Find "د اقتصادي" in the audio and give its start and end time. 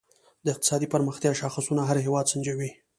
0.45-0.87